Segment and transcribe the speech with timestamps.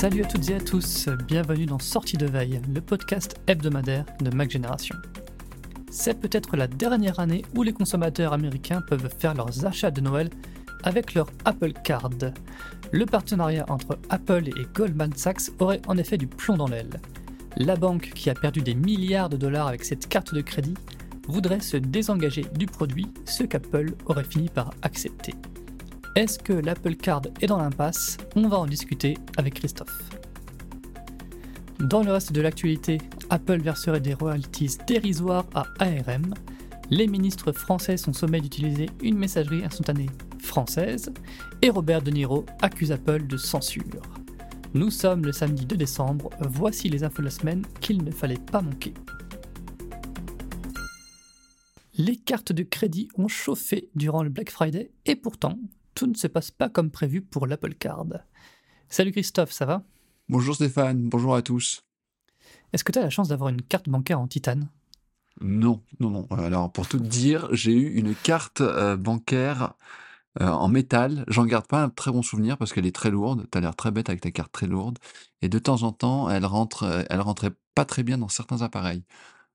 [0.00, 4.30] Salut à toutes et à tous, bienvenue dans Sortie de veille, le podcast hebdomadaire de
[4.30, 4.94] Mac Génération.
[5.90, 10.30] C'est peut-être la dernière année où les consommateurs américains peuvent faire leurs achats de Noël
[10.84, 12.10] avec leur Apple Card.
[12.92, 17.00] Le partenariat entre Apple et Goldman Sachs aurait en effet du plomb dans l'aile.
[17.56, 20.74] La banque, qui a perdu des milliards de dollars avec cette carte de crédit,
[21.26, 25.34] voudrait se désengager du produit, ce qu'Apple aurait fini par accepter.
[26.18, 28.16] Est-ce que l'Apple Card est dans l'impasse?
[28.34, 30.10] On va en discuter avec Christophe.
[31.78, 32.98] Dans le reste de l'actualité,
[33.30, 36.34] Apple verserait des royalties dérisoires à ARM.
[36.90, 40.10] Les ministres français sont sommés d'utiliser une messagerie instantanée
[40.40, 41.12] française.
[41.62, 44.02] Et Robert De Niro accuse Apple de censure.
[44.74, 48.42] Nous sommes le samedi 2 décembre, voici les infos de la semaine qu'il ne fallait
[48.50, 48.92] pas manquer.
[51.96, 55.56] Les cartes de crédit ont chauffé durant le Black Friday et pourtant,
[55.98, 58.06] tout ne se passe pas comme prévu pour l'Apple Card.
[58.88, 59.82] Salut Christophe, ça va?
[60.28, 61.82] Bonjour Stéphane, bonjour à tous.
[62.72, 64.68] Est-ce que tu as la chance d'avoir une carte bancaire en titane?
[65.40, 66.28] Non, non, non.
[66.30, 69.74] Alors pour tout te dire, j'ai eu une carte euh, bancaire
[70.40, 71.24] euh, en métal.
[71.26, 73.48] J'en garde pas un très bon souvenir parce qu'elle est très lourde.
[73.50, 75.00] Tu as l'air très bête avec ta carte très lourde.
[75.42, 78.62] Et de temps en temps, elle, rentre, euh, elle rentrait pas très bien dans certains
[78.62, 79.02] appareils.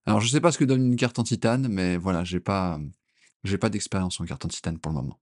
[0.06, 2.82] Alors je sais pas ce que donne une carte en titane, mais voilà, j'ai pas,
[3.46, 5.20] j'ai pas d'expérience en carte en titane pour le moment.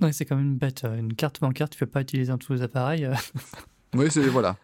[0.00, 0.84] Ouais, c'est quand même bête.
[0.84, 3.08] Une carte bancaire, tu peux pas utiliser dans tous les appareils.
[3.94, 4.56] oui, c'est voilà.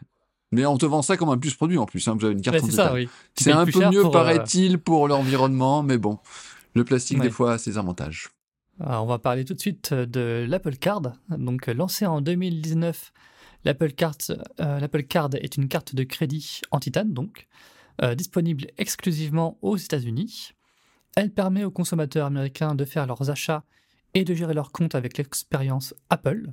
[0.53, 2.07] Mais on te vend ça comme un plus produit en plus.
[2.07, 2.95] Hein, vous avez une carte en titane.
[2.95, 3.09] Oui.
[3.35, 6.19] C'est un peu mieux, euh, paraît-il, pour l'environnement, mais bon,
[6.75, 8.29] le plastique des fois a ses avantages.
[8.79, 11.03] Alors, on va parler tout de suite de l'Apple Card.
[11.31, 13.13] Donc, lancé en 2019,
[13.65, 14.17] l'Apple Card,
[14.61, 17.47] euh, l'Apple Card est une carte de crédit en titane, donc
[18.03, 20.53] euh, disponible exclusivement aux États-Unis.
[21.17, 23.65] Elle permet aux consommateurs américains de faire leurs achats
[24.15, 26.53] et de gérer leurs comptes avec l'expérience Apple.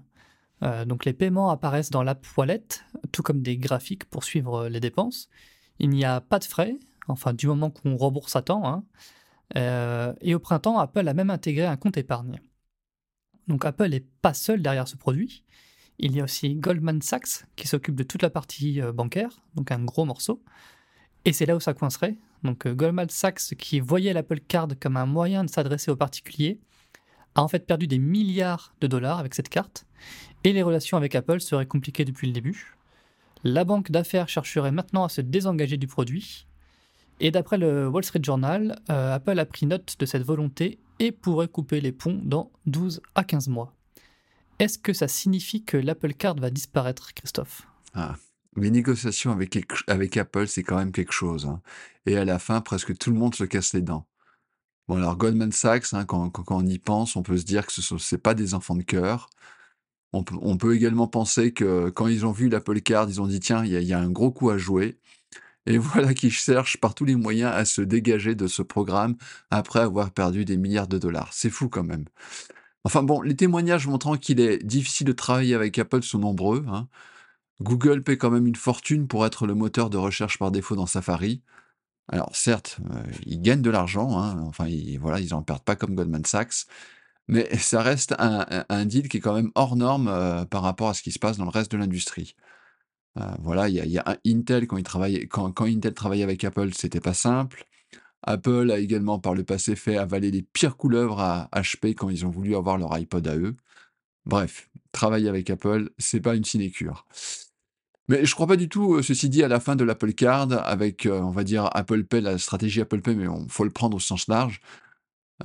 [0.63, 2.63] Euh, donc les paiements apparaissent dans l'app Wallet,
[3.11, 5.29] tout comme des graphiques pour suivre les dépenses.
[5.79, 6.77] Il n'y a pas de frais,
[7.07, 8.67] enfin du moment qu'on rembourse à temps.
[8.67, 8.83] Hein.
[9.57, 12.39] Euh, et au printemps, Apple a même intégré un compte épargne.
[13.47, 15.43] Donc Apple n'est pas seul derrière ce produit.
[15.97, 19.83] Il y a aussi Goldman Sachs qui s'occupe de toute la partie bancaire, donc un
[19.83, 20.41] gros morceau.
[21.25, 22.17] Et c'est là où ça coincerait.
[22.43, 26.59] Donc euh, Goldman Sachs, qui voyait l'Apple Card comme un moyen de s'adresser aux particuliers,
[27.35, 29.85] a en fait perdu des milliards de dollars avec cette carte,
[30.43, 32.75] et les relations avec Apple seraient compliquées depuis le début.
[33.43, 36.47] La banque d'affaires chercherait maintenant à se désengager du produit,
[37.19, 41.11] et d'après le Wall Street Journal, euh, Apple a pris note de cette volonté et
[41.11, 43.75] pourrait couper les ponts dans 12 à 15 mois.
[44.59, 47.63] Est-ce que ça signifie que l'Apple Card va disparaître, Christophe?
[47.93, 48.15] Ah,
[48.57, 51.45] les négociations avec, Apple, c'est quand même quelque chose.
[51.45, 51.61] Hein.
[52.05, 54.05] Et à la fin, presque tout le monde se casse les dents.
[54.89, 58.15] Bon, alors Goldman Sachs, hein, quand, on y pense, on peut se dire que ce
[58.15, 59.29] n'est pas des enfants de cœur.
[60.13, 63.27] On peut, on peut, également penser que quand ils ont vu l'Apple Card, ils ont
[63.27, 64.99] dit tiens, il y, y, a un gros coup à jouer.
[65.67, 69.15] Et voilà qu'ils cherchent par tous les moyens à se dégager de ce programme
[69.51, 71.29] après avoir perdu des milliards de dollars.
[71.33, 72.05] C'est fou quand même.
[72.83, 76.65] Enfin bon, les témoignages montrant qu'il est difficile de travailler avec Apple sont nombreux.
[76.69, 76.87] Hein.
[77.61, 80.87] Google paie quand même une fortune pour être le moteur de recherche par défaut dans
[80.87, 81.43] Safari.
[82.09, 85.75] Alors certes, euh, ils gagnent de l'argent, hein, enfin ils, voilà, ils en perdent pas
[85.75, 86.65] comme Goldman Sachs,
[87.27, 90.93] mais ça reste un, deal qui est quand même hors norme euh, par rapport à
[90.93, 92.35] ce qui se passe dans le reste de l'industrie.
[93.17, 94.77] Euh, voilà, il y a, Intel quand,
[95.65, 97.65] Intel travaillait avec Apple, c'était pas simple.
[98.23, 102.25] Apple a également par le passé fait avaler les pires couleuvres à HP quand ils
[102.25, 103.55] ont voulu avoir leur iPod à eux.
[104.25, 107.07] Bref, travailler avec Apple, c'est pas une sinécure.
[108.09, 110.51] Mais je crois pas du tout, euh, ceci dit, à la fin de l'Apple Card,
[110.67, 113.69] avec, euh, on va dire, Apple Pay, la stratégie Apple Pay, mais il faut le
[113.69, 114.61] prendre au sens large.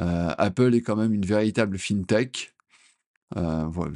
[0.00, 2.54] Euh, Apple est quand même une véritable fintech.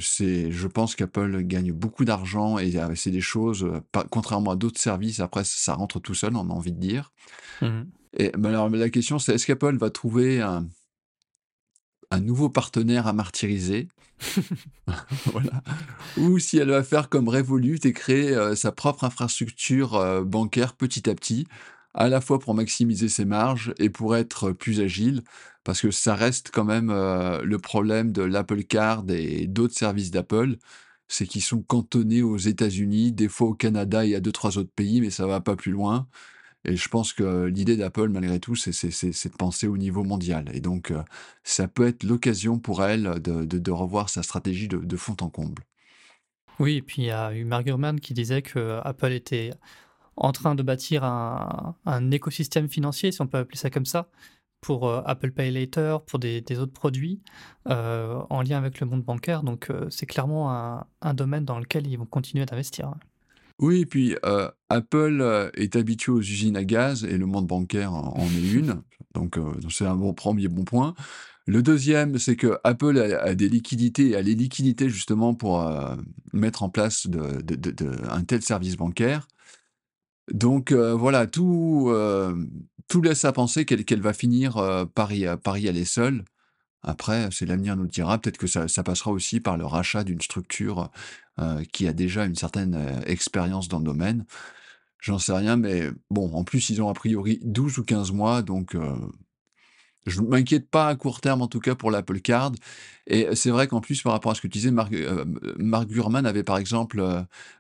[0.01, 3.67] c'est, je pense qu'Apple gagne beaucoup d'argent et c'est des choses,
[4.11, 7.13] contrairement à d'autres services, après ça rentre tout seul, on a envie de dire.
[7.63, 7.83] Mmh
[8.17, 10.67] et alors la question c'est est-ce qu'Apple va trouver un,
[12.11, 13.89] un nouveau partenaire à martyriser.
[15.27, 15.63] voilà.
[16.17, 20.75] Ou si elle va faire comme Revolut et créer euh, sa propre infrastructure euh, bancaire
[20.75, 21.47] petit à petit,
[21.95, 25.23] à la fois pour maximiser ses marges et pour être plus agile,
[25.65, 30.11] parce que ça reste quand même euh, le problème de l'Apple Card et d'autres services
[30.11, 30.57] d'Apple,
[31.09, 34.73] c'est qu'ils sont cantonnés aux États-Unis, des fois au Canada et à deux trois autres
[34.75, 36.07] pays, mais ça va pas plus loin.
[36.65, 40.51] Et je pense que l'idée d'Apple, malgré tout, c'est de penser au niveau mondial.
[40.53, 41.03] Et donc, euh,
[41.45, 45.63] ça peut être l'occasion pour elle de, revoir sa stratégie de, fond en comble.
[46.59, 47.67] Oui, et puis il y a eu Mark
[48.01, 49.53] qui disait que Apple était
[50.17, 54.09] en train de bâtir un, écosystème financier, si on peut appeler ça comme ça,
[54.61, 57.21] pour euh, Apple Pay Later, pour des, autres produits
[57.69, 59.45] euh, en lien avec le monde bancaire.
[59.45, 62.93] Donc c'est clairement un, un, domaine dans lequel ils vont continuer d'investir.
[63.59, 68.27] Oui, puis, heu, Apple, est habitué aux usines à gaz et le monde bancaire en
[68.27, 68.83] est une,
[69.15, 69.39] donc
[69.71, 70.95] c'est un 1er bon point.
[71.47, 75.67] Le 2e, c'est qu'Apple a a des liquidités, a les liquidités justement pour,
[76.33, 77.09] mettre en place
[78.11, 79.27] un tel service bancaire.
[80.31, 81.91] Donc voilà, tout,
[82.87, 86.23] tout laisse à penser qu'elle va finir, par y par y aller seule.
[86.83, 90.05] Après, c'est l'avenir nous le dira, peut-être que ça ça passera aussi par le rachat
[90.05, 90.91] d'une structure,
[91.41, 94.25] heu, qui a déjà une certaine, heu, expérience dans le domaine.
[95.01, 98.43] J'en sais rien, mais bon, en plus, ils ont a priori 12 ou 15 mois,
[98.43, 98.83] donc heu,
[100.07, 102.53] je m'inquiète pas à court terme, en tout cas pour l'Apple Card.
[103.07, 104.91] Et c'est vrai qu'en plus, par rapport à ce que tu disais, Mark,
[105.89, 107.03] Gurman avait par exemple,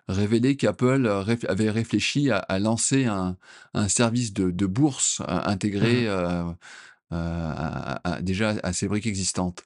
[0.09, 3.37] révélé qu'Apple, réf avait réfléchi à à lancer un
[3.75, 6.09] un service de de bourse in Mmh intégré,
[8.21, 9.65] déjà ses briques existantes.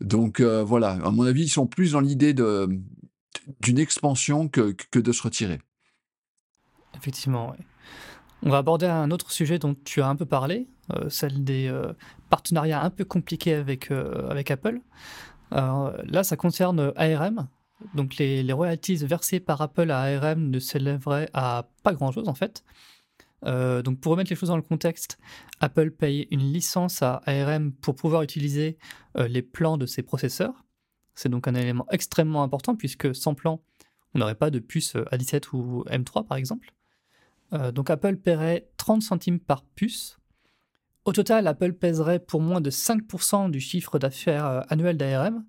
[0.00, 4.98] Donc heu, voilà, à mon avis, ils sont plus dans l'idée d'une expansion que que
[4.98, 5.60] de se retirer.
[6.96, 7.58] Effectivement, ouais.
[8.42, 11.68] On va aborder un autre sujet dont tu as un peu parlé, heu, celle des,
[11.68, 11.94] heu,
[12.28, 14.80] partenariats un peu compliqués avec, avec Apple.
[15.50, 17.46] Là, ça concerne, ARM,
[17.94, 22.28] donc les les royalties versées par Apple à ARM ne s'élèveraient à pas grand chose,
[22.28, 22.64] en fait.
[23.46, 25.18] Heu, donc pour remettre les choses dans le contexte,
[25.60, 28.78] Apple paye une licence à ARM pour pouvoir utiliser,
[29.18, 30.64] heu, les plans de ses processeurs.
[31.14, 33.60] C'est donc un élément extrêmement important puisque sans plan,
[34.14, 36.72] on n'aurait pas de puce, heu, A17 ou M3 par exemple.
[37.72, 40.18] Donc Apple paierait 30 centimes par puce.
[41.04, 45.44] Au total, Apple pèserait pour moins de 5% du chiffre d'affaires, annuel d'ARM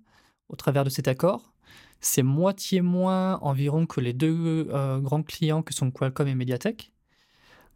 [0.48, 1.52] au travers de cet accord.
[2.00, 6.92] C'est moitié moins environ que les 2 heu, grands clients que sont Qualcomm et MediaTek.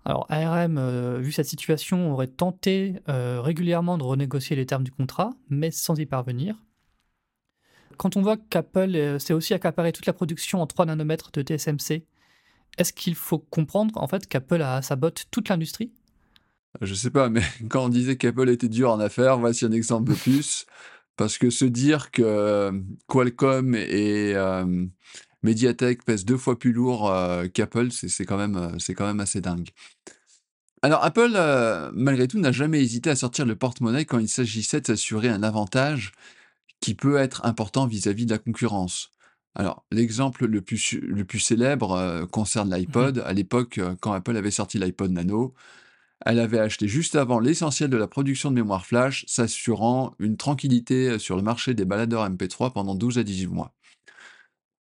[0.05, 4.91] Alors ARM, heu, vu cette situation, aurait tenté, heu, régulièrement de renégocier les termes du
[4.91, 6.57] contrat, mais sans y parvenir.
[7.99, 11.43] Quand on voit qu'Apple, heu, s'est aussi accaparé toute la production en 3 nanomètres de
[11.43, 12.07] TSMC,
[12.79, 14.81] est-ce qu'il faut comprendre en fait qu'Apple a
[15.31, 15.93] toute l'industrie?
[16.81, 20.11] Je sais pas, mais quand on disait qu'Apple était dur en affaires, voici un exemple
[20.11, 20.67] de plus.
[21.17, 22.73] Parce que se dire que,
[23.07, 24.91] Qualcomm et hem,
[25.43, 29.69] MediaTek pèsent 2 fois plus lourd, heu, qu'Apple, c'est c'est quand même, quand assez dingue.
[30.83, 34.81] Alors Apple, heu, malgré tout, n'a jamais hésité à sortir le porte-monnaie quand il s'agissait
[34.81, 36.13] de s'assurer un avantage
[36.81, 39.11] qui peut être important vis-à-vis de la concurrence.
[39.55, 43.19] Alors l'exemple le plus su le plus célèbre, concerne Mmh l'iPod.
[43.27, 45.55] À l'époque, quand Apple avait sorti l'iPod Nano,
[46.25, 51.19] elle avait acheté juste avant l'essentiel de la production de mémoire flash, s'assurant une tranquillité,
[51.19, 53.75] sur le marché des baladeurs MP3 pendant 12 à 18 mois.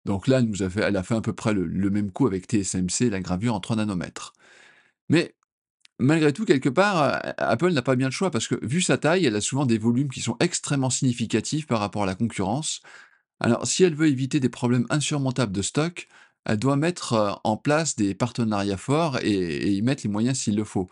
[0.04, 2.26] Donc là, elle nous a fait elle a fait à peu près le même coup
[2.26, 4.32] avec TSMC, la gravure en 3 nanomètres.
[5.08, 5.34] Mais
[5.98, 8.98] malgré tout, quelque part, heu, Apple n'a pas bien le choix parce que vu sa
[8.98, 12.82] taille, elle a souvent des volumes qui sont extrêmement significatifs par rapport à la concurrence.
[13.40, 16.08] Alors si elle veut éviter des problèmes insurmontables de stock,
[16.46, 20.56] elle doit mettre, heu, en place des partenariats forts et y mettre les moyens s'il
[20.56, 20.90] le faut.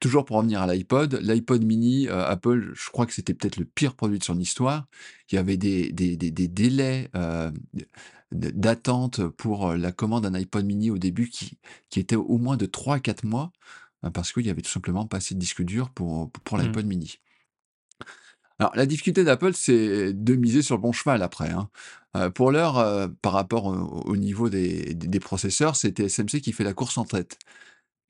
[0.00, 3.64] Toujours pour revenir à l'iPod, l'iPod mini, heu, Apple, je crois que c'était peut-être le
[3.64, 4.86] pire produit de son histoire.
[5.32, 7.50] Il y avait des des des des délais, heu,
[8.32, 11.58] d d'attente pour, heu, la commande d'un iPod mini au début qui
[11.90, 13.50] qui étaient au moins de 3 à 4 mois,
[14.14, 16.78] parce qu'il y avait tout simplement pas assez de disque dur pour, pour Mmh.
[16.78, 17.18] l'iPod mini.
[18.58, 21.68] Alors la difficulté d'Apple, c'est de miser sur le bon cheval après, hein.
[22.34, 23.74] Pour l'heure, heu, par rapport au
[24.04, 27.38] au niveau des des des processeurs, c'est TSMC qui fait la course en tête.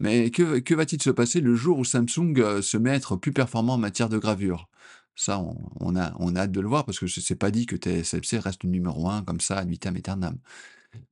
[0.01, 3.33] Mais que va-t-il se passer le jour où Samsung, heu, se met à être plus
[3.33, 4.69] performant en matière de gravure?
[5.17, 5.41] Ça,
[5.81, 7.75] on a on a hâte de le voir parce que ce c'est pas dit que
[7.77, 10.39] TSMC reste le numéro un comme ça ad vitam aeternam.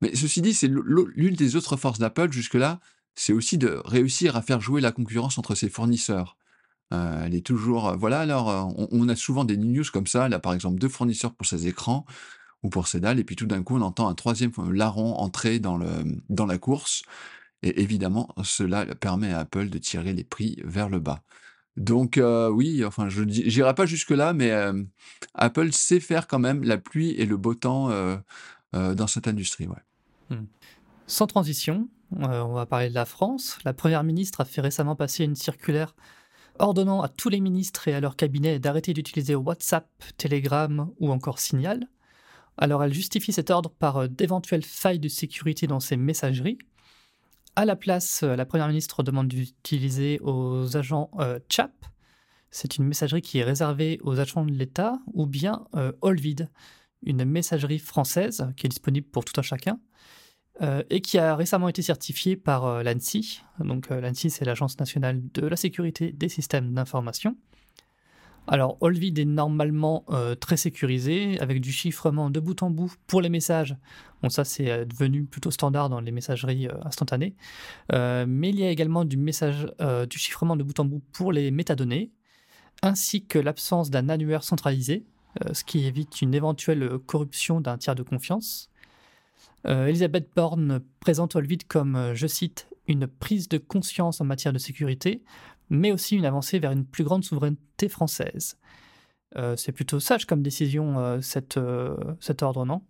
[0.03, 2.81] Mais ceci dit, c'est l'une des autres forces d'Apple jusque-là,
[3.17, 6.37] c'est aussi de réussir à faire jouer la concurrence entre ses fournisseurs.
[6.95, 8.49] Heu, elle est toujours, heu, voilà alors,
[8.93, 12.07] on a souvent des news comme ça, là par exemple 2 fournisseurs pour ses écrans
[12.65, 15.15] ou pour ses dalles et puis tout d'un coup on entend un 3e f larron
[15.17, 17.03] entrer dans la course
[17.67, 21.23] et évidemment cela permet à Apple de tirer les prix vers le bas.
[21.77, 24.89] Donc heu, oui, enfin je di j'irai pas jusque-là, mais hem,
[25.35, 28.19] Apple sait faire quand même la pluie et le beau temps, heu,
[28.73, 29.67] dans cette industrie.
[30.31, 30.37] Mmh.
[31.07, 33.59] Sans transition, on va parler de la France.
[33.65, 35.95] La première ministre a fait récemment passer une circulaire
[36.59, 41.39] ordonnant à tous les ministres et à leur cabinet d'arrêter d'utiliser WhatsApp, Telegram ou encore
[41.39, 41.89] Signal.
[42.59, 46.59] Alors elle justifie cet ordre par, d'éventuelles failles de sécurité dans ces messageries.
[47.57, 51.71] À la place, heu, la première ministre demande d'utiliser aux agents, heu, Chat.
[52.51, 55.65] C'est une messagerie qui est réservée aux agents de l'État ou bien,
[56.01, 56.49] Olvid,
[57.03, 59.79] une messagerie française qui est disponible pour tout un chacun,
[60.63, 63.43] heu, et qui a récemment été certifiée par, heu, l'ANSSI.
[63.61, 67.37] Donc, heu, l'ANSSI, c'est l'Agence nationale de la sécurité des systèmes d'information.
[68.49, 73.21] Alors, Olvid est normalement euh, très sécurisé, avec du chiffrement de bout en bout pour
[73.21, 73.77] les messages.
[74.23, 77.35] Bon, ça, c'est euh, devenu plutôt standard dans les messageries euh, instantanées.
[77.93, 82.13] mais il y a également du, du chiffrement de bout en bout pour les métadonnées,
[82.83, 85.05] ainsi que l'absence d'un annuaire centralisé,
[85.53, 88.71] ce qui évite une éventuelle corruption d'un tiers de confiance.
[89.65, 95.23] Elisabeth Borne présente Olvid comme, je cite, une prise de conscience en matière de sécurité,
[95.71, 98.57] mais aussi une avancée vers une plus grande souveraineté française.
[99.37, 102.83] Euh, c'est plutôt sage comme décision, euh, cette, euh, cet ordre, non?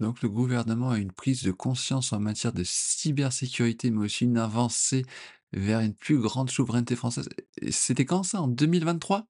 [0.00, 4.38] Donc le gouvernement a une prise de conscience en matière de cybersécurité, mais aussi une
[4.38, 5.04] avancée
[5.52, 7.28] vers une plus grande souveraineté française.
[7.70, 8.42] C'était quand ça?
[8.42, 9.26] En 2023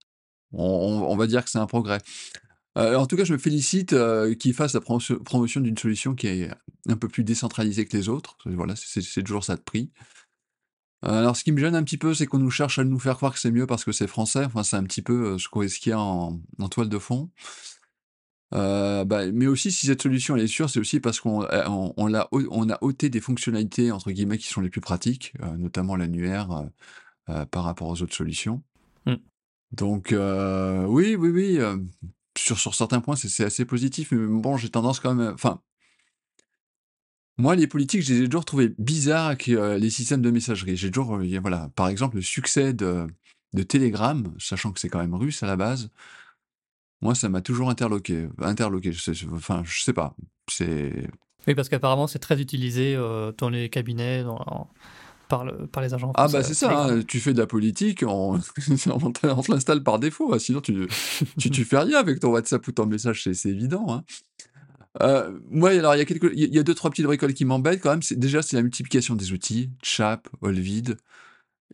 [0.57, 1.99] on, va dire que c'est un progrès.
[2.77, 3.93] en tout cas, je me félicite
[4.39, 6.51] qu'il fasse la promotion d'une solution qui est
[6.89, 8.37] un peu plus décentralisée que les autres.
[8.47, 9.91] Voilà, c'est toujours ça de prix.
[11.05, 12.99] Euh, alors, ce qui me gêne un petit peu, c'est qu'on nous cherche à nous
[12.99, 14.45] faire croire que c'est mieux parce que c'est français.
[14.45, 17.31] Enfin, c'est un petit peu euh, ce qu'il y a en, toile de fond.
[18.55, 21.47] Euh, bah, mais aussi, si cette solution elle est sûre, c'est aussi parce qu'on
[21.97, 26.65] on, a ôté des fonctionnalités entre guillemets qui sont les plus pratiques, notamment l'annuaire
[27.51, 28.63] par rapport aux autres solutions.
[29.07, 29.15] Mmh.
[29.73, 31.59] Donc, oui, oui, oui.
[32.39, 34.13] sur, sur certains points, c'est assez positif.
[34.13, 35.35] Mais bon, j'ai tendance quand même.
[35.35, 35.61] Enfin,
[37.37, 40.77] moi, les politiques, je les ai toujours trouvés bizarres avec euh, les systèmes de messagerie.
[40.77, 43.07] J'ai toujours, euh, voilà, par exemple, le succès de,
[43.55, 45.91] de Telegram, sachant que c'est quand même russe à la base,
[47.03, 48.29] moi, ça m'a toujours interloqué.
[48.41, 50.15] Interloqué, je sais, enfin, je sais pas.
[50.49, 51.09] C'est.
[51.47, 54.71] Oui, parce qu'apparemment, c'est très utilisé euh, dans les cabinets, dans,
[55.29, 56.13] par, le, par, les agents.
[56.15, 58.41] Ah, bah, c'est ça, hein, tu fais de la politique, on,
[58.87, 60.87] on te l'installe par défaut, hein, sinon tu,
[61.37, 63.87] tu, tu, fais rien avec ton WhatsApp ou ton message, c'est évident.
[63.93, 64.05] Hein.
[65.03, 67.45] Euh, moi, alors il y a quelques, il y a deux trois petites bricoles qui
[67.45, 68.01] m'embêtent quand même.
[68.13, 70.97] Déjà c'est la multiplication des outils, Chap, Olvid,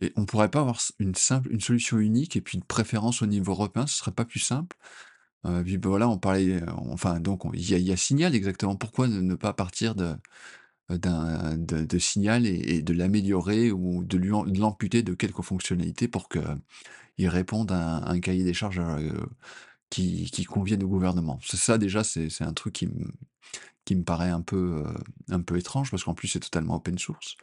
[0.01, 3.27] et on pourrait pas avoir une simple, une solution unique et puis une préférence au
[3.27, 4.75] niveau européen, ce serait pas plus simple.
[5.45, 8.75] Euh, puis ben voilà, on parlait, enfin donc il y a, y a, Signal exactement.
[8.75, 10.15] Pourquoi ne, pas partir de
[10.89, 14.17] d'un de, de, Signal et, de l'améliorer ou de
[14.59, 16.39] l'amputer de quelques fonctionnalités pour que
[17.17, 19.11] il réponde à un, cahier des charges euh,
[19.91, 21.39] qui, qui conviennent au gouvernement.
[21.43, 23.11] C'est ça déjà, c'est un truc qui me,
[23.85, 24.93] qui me paraît un peu, euh,
[25.29, 27.35] un peu étrange parce qu'en plus c'est totalement open source.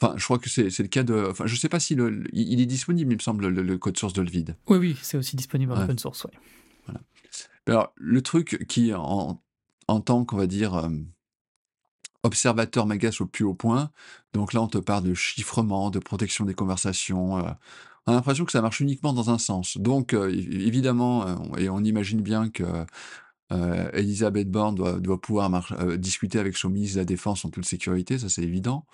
[0.00, 1.26] Enfin, je crois que c'est le cas de.
[1.28, 4.12] Enfin, je sais pas si le, il est disponible, il me semble, le, code source
[4.12, 4.56] de le vide.
[4.68, 6.38] Oui, oui, c'est aussi disponible en open source, oui.
[6.86, 7.00] Voilà.
[7.66, 9.42] Alors, le truc qui, en,
[9.88, 10.88] en tant qu'on va dire euh,
[12.22, 13.90] observateur, m'agace au plus haut point.
[14.34, 17.50] Donc là, on te parle de chiffrement, de protection des conversations, euh,
[18.06, 19.76] on a l'impression que ça marche uniquement dans un sens.
[19.78, 22.64] Donc, euh, évidemment, euh, et on imagine bien que
[23.52, 25.50] euh, Elisabeth Borne doit, pouvoir
[25.98, 28.86] discuter avec son ministre de la Défense en toute sécurité, ça c'est évident.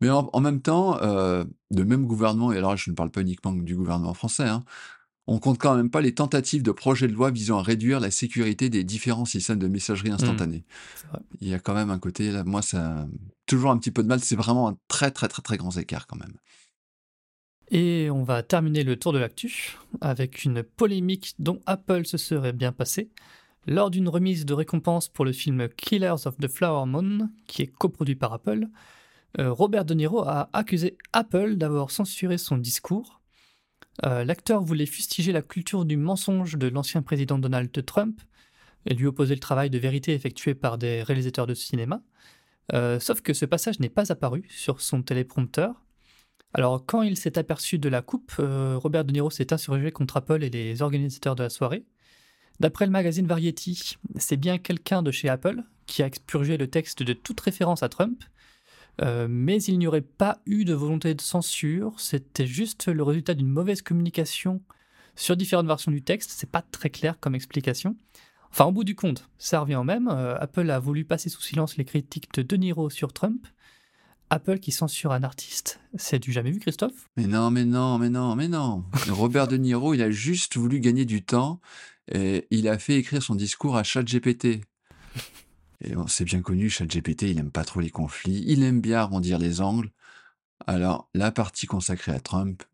[0.00, 3.74] Mais en, même temps, le même gouvernement, et alors je ne parle pas uniquement du
[3.74, 4.62] gouvernement français, hein,
[5.26, 8.10] on compte quand même pas les tentatives de projets de loi visant à réduire la
[8.10, 10.14] sécurité des différents systèmes de messagerie mmh.
[10.14, 10.64] instantanée.
[11.40, 13.06] Il y a quand même un côté, là, moi, ça
[13.46, 14.20] toujours un petit peu de mal.
[14.20, 16.34] C'est vraiment un très, très, très, très grand écart quand même.
[17.70, 22.52] Et on va terminer le tour de l'actu avec une polémique dont Apple se serait
[22.52, 23.10] bien passé.
[23.66, 27.66] Lors d'une remise de récompense pour le film Killers of the Flower Moon, qui est
[27.66, 28.68] coproduit par Apple,
[29.40, 33.20] euh, Robert De Niro a accusé Apple d'avoir censuré son discours.
[34.04, 38.20] Euh, l'acteur voulait fustiger la culture du mensonge de l'ancien président Donald Trump
[38.86, 42.00] et lui opposer le travail de vérité effectué par des réalisateurs de cinéma.
[42.72, 45.85] Euh, sauf que ce passage n'est pas apparu sur son téléprompteur,
[46.56, 50.16] alors, quand il s'est aperçu de la coupe, euh, Robert De Niro s'est insurgé contre
[50.16, 51.84] Apple et les organisateurs de la soirée.
[52.60, 57.02] D'après le magazine Variety, c'est bien quelqu'un de chez Apple qui a expurgé le texte
[57.02, 58.24] de toute référence à Trump,
[59.02, 63.34] euh, mais il n'y aurait pas eu de volonté de censure, c'était juste le résultat
[63.34, 64.62] d'une mauvaise communication
[65.14, 67.98] sur différentes versions du texte, c'est pas très clair comme explication.
[68.50, 71.42] Enfin, au bout du compte, ça revient au même, euh, Apple a voulu passer sous
[71.42, 73.46] silence les critiques de De Niro sur Trump,
[74.28, 77.08] Apple qui censure un artiste, c'est du jamais vu, Christophe?
[77.16, 78.84] Mais non, mais non, mais non, mais non.
[79.08, 81.60] Robert De Niro, il a juste voulu gagner du temps
[82.12, 84.62] et il a fait écrire son discours à ChatGPT.
[85.80, 89.38] Et c'est bien connu, ChatGPT, il aime pas trop les conflits, il aime bien arrondir
[89.38, 89.90] les angles.
[90.66, 92.64] Alors, la partie consacrée à Trump,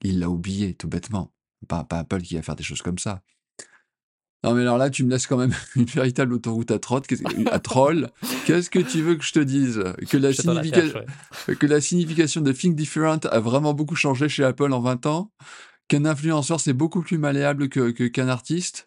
[0.00, 1.32] il l'a oublié, tout bêtement.
[1.68, 3.22] Pas, pas Apple qui va faire des choses comme ça.
[4.44, 7.06] Non, mais alors là, tu me laisses quand même une véritable autoroute à, trotte,
[7.50, 8.08] à troll.
[8.46, 9.82] Qu'est-ce que tu veux que je te dise?
[10.10, 10.32] Que la,
[11.54, 15.30] que la signification de Think Different a vraiment beaucoup changé chez Apple en 20 ans?
[15.88, 18.86] Qu'un influenceur, c'est beaucoup plus malléable qu'un que, qu'un artiste?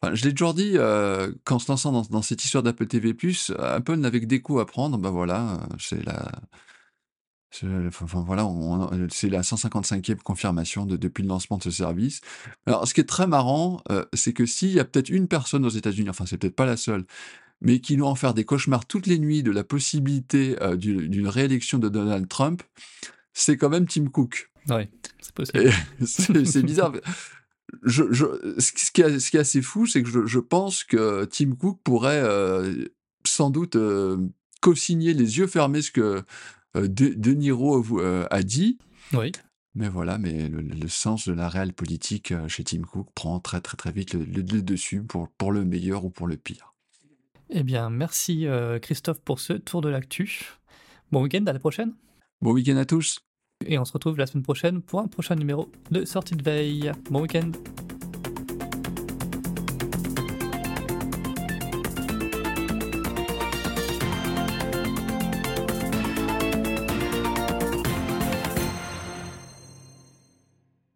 [0.00, 3.14] Enfin, Je l'ai toujours dit, euh, qu'en se lançant dans, cette histoire d'Apple TV+,
[3.58, 4.96] Apple n'avait que des coups à prendre.
[4.96, 6.30] Ben voilà, c'est la...
[7.86, 8.46] Enfin, voilà,
[9.10, 12.20] c'est la 155e confirmation de, depuis le lancement de ce service.
[12.66, 15.64] Alors, ce qui est très marrant, euh, c'est que s'il y a peut-être une personne
[15.64, 17.04] aux États-Unis, enfin, c'est peut-être pas la seule,
[17.60, 21.26] mais qui doit en faire des cauchemars toutes les nuits de la possibilité euh, d'une
[21.26, 22.62] réélection de Donald Trump,
[23.32, 24.50] c'est quand même Tim Cook.
[24.68, 24.88] Oui,
[25.20, 25.72] c'est possible.
[26.04, 26.92] c'est bizarre.
[27.82, 28.26] Je, je,
[28.58, 31.54] ce, qui est, ce, qui est, assez fou, c'est que je, je, pense que Tim
[31.54, 32.86] Cook pourrait euh,
[33.26, 33.76] sans doute
[34.60, 36.22] co-signer les yeux fermés ce que
[36.76, 38.78] euh, de, Niro euh, a dit.
[39.12, 39.32] Oui.
[39.74, 43.60] Mais voilà, mais le, sens de la réelle politique euh, chez Tim Cook prend très
[43.60, 46.74] très très vite le, dessus pour, pour le meilleur ou pour le pire.
[47.50, 48.46] Eh bien, merci
[48.82, 50.58] Christophe pour ce tour de l'actu.
[51.12, 51.94] Bon week-end, à la prochaine.
[52.42, 53.20] Bon week-end à tous.
[53.64, 56.92] Et on se retrouve la semaine prochaine pour un prochain numéro de Sortie de veille.
[57.10, 57.50] Bon week-end.